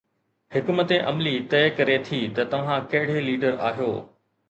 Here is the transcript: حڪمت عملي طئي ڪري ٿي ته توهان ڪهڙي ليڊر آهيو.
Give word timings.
حڪمت 0.53 0.89
عملي 1.11 1.35
طئي 1.51 1.67
ڪري 1.77 1.99
ٿي 2.09 2.19
ته 2.35 2.49
توهان 2.57 2.91
ڪهڙي 2.91 3.19
ليڊر 3.31 3.65
آهيو. 3.71 3.93